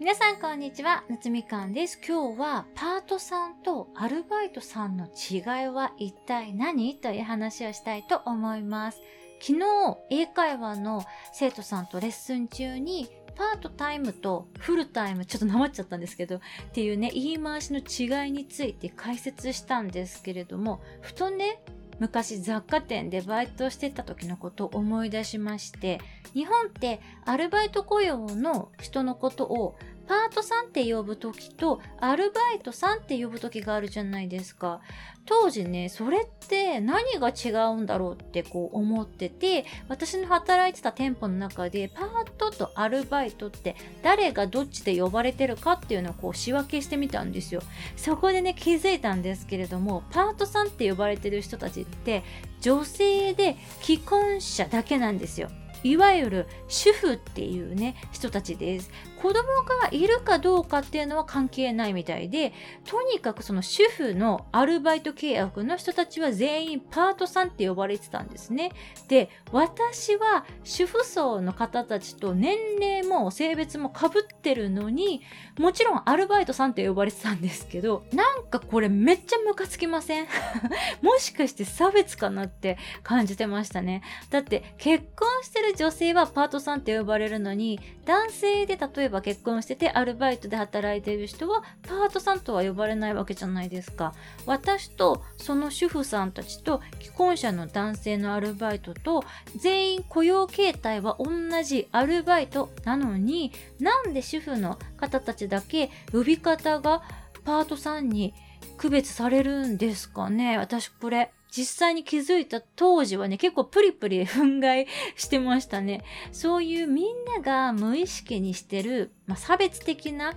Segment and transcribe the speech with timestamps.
[0.00, 1.98] 皆さんこんにちは、夏みかんです。
[2.06, 9.00] 今日はパートさんとアルバイトさんの違いは一体何という話をしたいと思います。
[9.40, 9.64] 昨日、
[10.10, 11.02] 英会話の
[11.32, 16.40] 生徒さんとレッスン中にパートタイムとフルタイム、ちょっとなまっちゃったんですけど、っ
[16.72, 21.60] ていうね、言い回しの違いについて解説したんですけれども、ふとね、
[21.98, 26.00] 昔雑貨店でバイトしてた時のことを思い出しまして
[26.34, 29.76] 日本ってアルバイト雇用の人のことを
[30.08, 34.80] パートさんって呼ぶ時とアルバイトさんって呼ぶ時があるじゃないですか。
[35.26, 47.62] 当時ね、それって何が違うんだろうってこう思ってて、私の働いてた店舗の中でパートとアルバイトって誰がどっちで呼ばれてるかっていうのをこう仕分けしてみたんですよ。
[47.96, 52.22] そこでね、気づいたんですけれども、パートさんって呼ばれてる人たちって
[52.62, 55.50] 女性で既婚者だけなんですよ。
[55.84, 58.90] いわゆる主婦っていうね人たちです。
[59.20, 59.34] 子供
[59.80, 62.52] がいるかどうかっていうのは関係ないみたいで
[62.86, 68.70] とにかくその主婦のアルバイト契約の人たちは全員パートさんって呼ばれてたんですね。
[69.08, 75.22] で私は主婦層の方たちと年齢も性別もかぶってるのに
[75.58, 80.28] もちろんアルバイトさんって呼ばれてたんですけどなんかこれめっちゃムカつきません？
[81.02, 84.02] もしかして差別かなって感じてましたね。
[84.30, 94.14] だって結婚してるる女性はパートさんって呼ばれるのに男性で例えば結婚しててアルバイトで働いている人はパートさんとは呼ばれないわけじゃないですか。
[94.46, 99.24] 私とその主婦さんたちと既婚者の男性のアルバイトと
[99.56, 101.30] 全員雇用形態は同
[101.62, 107.02] じアルバイトなのになんで主婦の方たちだけ呼び方が
[107.44, 108.34] パートさんに
[108.76, 110.56] 区別されるんですかね。
[110.58, 116.02] 私これ実際に気づいた当時はね、結構プリプリ 憤慨してましたね。
[116.32, 120.34] そういうみんなが無意識にしてる、まあ、差別的な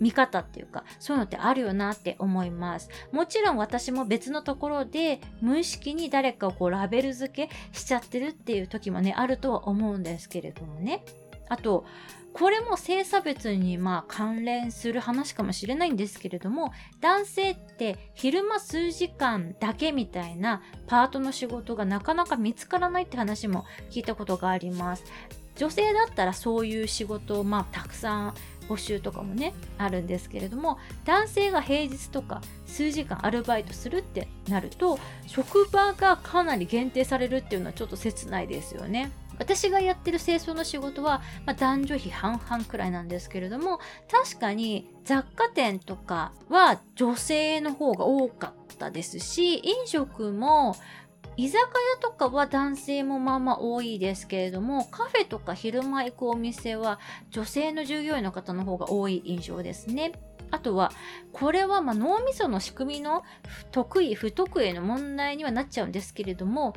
[0.00, 2.88] 見方っていうか、そういうのってあるよなって思います。
[3.12, 11.04] もちろん私も別のところで無意識に誰かをこうラベル付けしちゃってるっていう時もね、あるとは思うんですけれどもね。
[11.48, 11.84] あと、
[12.34, 25.04] これも性差別にまあ関連する話かもしれないんですけれども男性って昼間数時間だけみたいなパートの仕事がなかなか見つからないって話も聞いたことがあります
[25.54, 28.34] 女性だったらそういう仕事をまあたくさん
[28.68, 39.12] 募集とかもねあるんですけれども男性が平日とか数時間アルバイトするってなると職場がかなり限定されるっていうのはちょっと切ないですよね。
[39.38, 43.80] 私がやってる清掃の仕事は、まあ、男女比半々くらいなんですけれども
[44.10, 50.76] 確かに雑貨店とかは女性の方が多かったですし飲食も
[51.36, 60.12] 居酒屋とかは男性もまあまあ多いですけれどもカフェとか昼間行くお店は女性の従業員の方の方が多い印象ですね。
[60.50, 60.92] あとは、
[61.32, 63.24] これはま脳みその仕組みの
[63.72, 66.74] 得意不得意の問題にはなっちゃうんですけれども、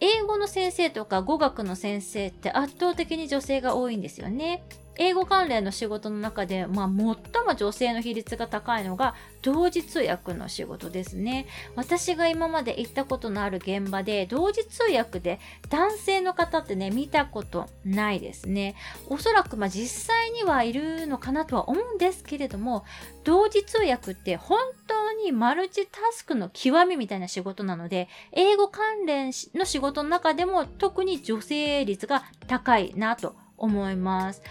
[0.00, 4.62] 英語の先生とか語学の先生って圧倒的に女性が多いんですよね。
[4.98, 11.46] 英語関連の仕事の中で、まあ、最も女性の比率が高いのが同時通訳の仕事ですね。
[11.74, 18.74] 私が今まで行ったことのある現場で同時通訳で男性の方ってね見たことないですね。
[19.08, 22.84] おそらくまあ実際にはいるのかなとは思うんですけれども
[23.24, 24.58] 同時通訳って本
[24.96, 34.42] 当にマルチタスクの極みみたいな仕事なので英語関連の仕事の中でも特に女性率が高いなと思います。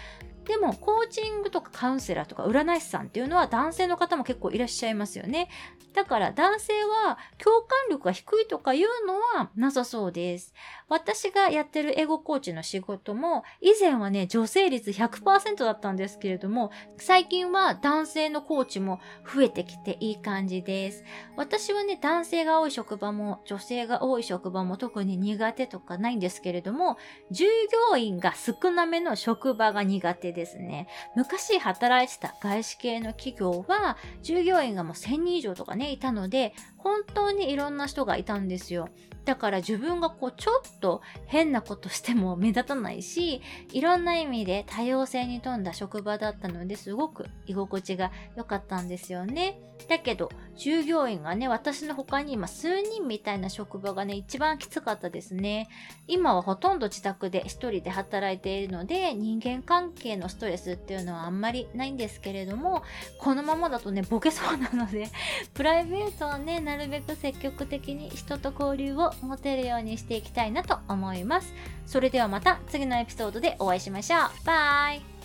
[0.46, 5.48] でも、コーチングとかカウンセラーとか占い師さんっていうのは男性の方も結構いらっしゃいますよね。
[5.96, 6.72] だから男性
[7.06, 10.52] は共感力が低いとかいうのはなさそうです。
[10.88, 21.02] 私がやってる英語コーチの仕事も以前はね、女性率100%だったんですけれども、最近は男性のコーチも増えてきていい感じです。
[21.34, 26.98] 私はね、男性が多い職場も女性が多い職場も特に苦手とかないんですけれども、
[27.30, 27.46] 従
[27.90, 30.86] 業員が少なめの職場が苦手ですね。
[31.16, 38.88] 昔働いてた外資系の企業は従業員がもう1000人以上とかね、いたので、本当にいろんな人がいたんですよ。
[39.26, 43.42] だから自分がこうちょっと変なことしても目立たないし、
[43.72, 49.60] いろんな意味で多様性に富んだ職場だったのですごく居心地が良かったんですよね。
[49.88, 55.68] だけど、従業員がね、私の他に今数人みたいな職場がね、一番きつかったですね。
[56.08, 62.82] 今はほとんど自宅で一人で働いているので、人間関係のストレスっていうのはあんまりないんですけれども、
[63.20, 65.08] このままだとね、ボケそうなので、
[65.54, 71.54] プライベートはね、なるべく積極的に人と交流を持てるようにしていきたいなと思います。
[71.86, 74.20] それではまた次のエピソードでお会いしましょう。
[74.44, 75.15] バイ